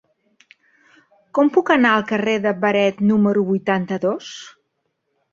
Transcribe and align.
Com 1.39 1.51
puc 1.57 1.67
anar 1.75 1.91
al 1.97 2.05
carrer 2.11 2.33
de 2.45 2.53
Beret 2.63 3.03
número 3.11 3.43
vuitanta-dos? 3.51 4.31